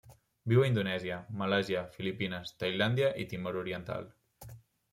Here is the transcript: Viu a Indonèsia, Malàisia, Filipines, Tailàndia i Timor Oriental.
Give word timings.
Viu 0.53 0.63
a 0.63 0.69
Indonèsia, 0.69 1.17
Malàisia, 1.41 1.83
Filipines, 1.97 2.57
Tailàndia 2.65 3.13
i 3.25 3.29
Timor 3.35 3.63
Oriental. 3.63 4.13